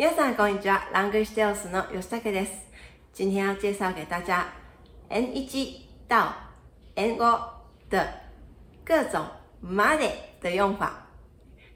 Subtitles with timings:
[0.00, 0.88] 皆さんこんにちは。
[0.92, 2.52] ラングシテオスの吉武です。
[3.12, 4.46] 今天要介绍给大家
[5.10, 6.34] N1 到
[6.94, 7.40] N5
[7.90, 8.08] 的
[8.84, 9.26] 各种
[9.60, 11.08] まで的用法，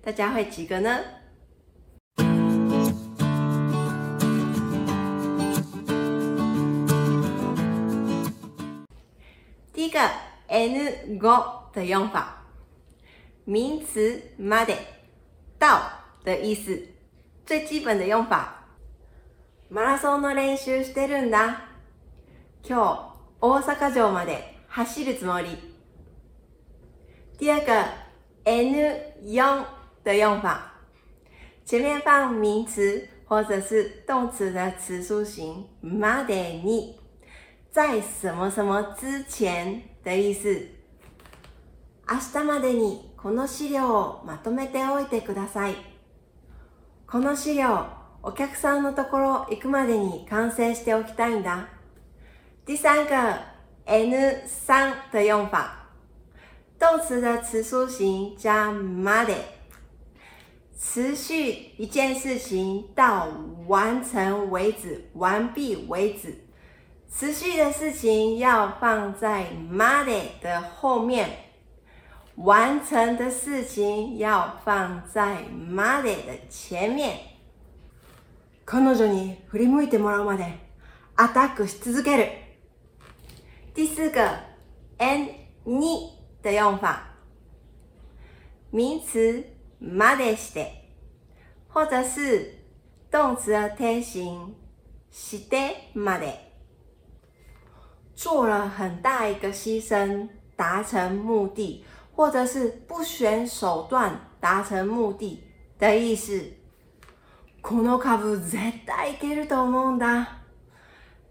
[0.04, 1.00] 大家会几个呢？
[9.72, 9.98] 第一个
[10.46, 12.44] N5 的用法，
[13.44, 14.76] 名词まで
[15.58, 15.80] 到
[16.22, 16.91] 的意思。
[17.44, 18.62] 最基本的用法。
[19.68, 21.62] マラソンの練習してるんだ。
[22.62, 25.56] 今日、大阪城まで走るつもり。
[27.38, 27.84] 第二个
[28.44, 29.64] N4
[30.04, 30.56] 的用法，
[31.64, 37.00] 前面放名詞或者是動詞的詞數形までに，
[37.72, 40.48] 在什麼什麼之前的意思。
[42.08, 45.91] 明日までにこの資料をまとめておいてください。
[47.12, 47.88] この資料、
[48.22, 51.68] お客さんのところ行くまでに完成しておきたいんだ。
[52.64, 53.38] 第三个
[53.84, 55.90] N3 的用法，
[56.78, 59.34] 动词的词书形加まで，
[60.74, 63.28] 持续一件事情到
[63.68, 66.38] 完成为止、完毕为止。
[67.14, 71.28] 持续的事情要放在まで的后面，
[72.35, 77.17] 完成的事情要放在まで的前面。
[78.65, 80.45] 彼女に振り向いてもらうまで
[81.15, 82.29] アタックし続ける。
[83.73, 84.39] 第四个
[84.97, 86.99] N2 的用法，
[88.71, 89.43] 名词
[89.79, 90.71] までして，
[91.69, 92.55] 或者是
[93.09, 94.55] 动词的贴形
[95.11, 96.33] してまで，
[98.15, 101.85] 做了很大一个牺牲，达成目的。
[102.15, 105.43] 或者是不选手段达成目的
[105.77, 106.41] 的意思。
[107.61, 110.37] この株絶対いけると思うんだ。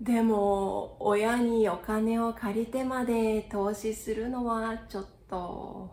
[0.01, 5.89] でも、親にお金を借りてまで投資するのはちょっと。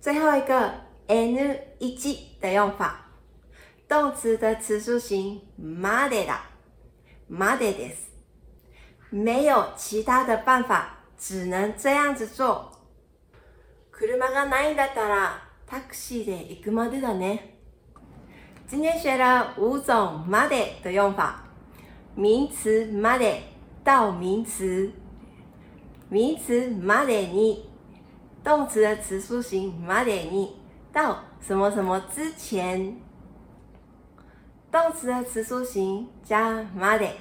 [0.00, 0.72] 最后一个
[1.08, 2.94] N1 的用法，
[3.88, 6.42] 动词的词数形までだ。
[7.28, 8.12] までです。
[9.10, 12.70] 没有其他的办法，只能这样子做。
[13.99, 17.57] 車がないんだったらタクシーで行くまでだね。
[18.69, 21.33] 今天学了五种まで的用法，
[22.15, 23.41] 名词まで。
[23.83, 24.91] 到名词，
[26.09, 27.69] 名词までに，
[28.43, 30.57] 动词的词数形までに。
[30.93, 32.97] 到什么什么之前，
[34.71, 37.13] 动词的词数形加まで，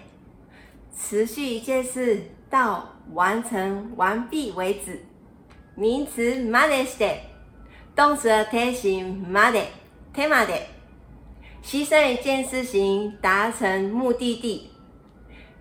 [0.94, 5.00] 持续一件事到完成完毕为止。
[5.77, 7.29] 名詞までして、
[7.95, 9.67] 動詞的贴形まで、
[10.13, 10.67] 手まで，
[11.63, 14.71] 牺牲一件事情达成目的地，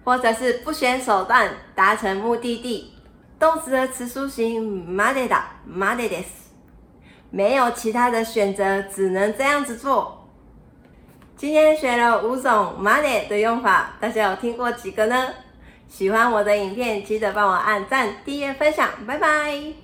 [0.04, 2.92] 或者是不选手段达成目的地。
[3.38, 6.50] 动词的词数形までだ、までです。
[7.30, 10.28] 没有其他的选择，只能这样子做。
[11.36, 15.28] 今天学了五种まで的用法，大家有听过几个呢？
[15.88, 19.83] 喜欢我的影片，记得帮我按赞、订阅、分享，拜拜。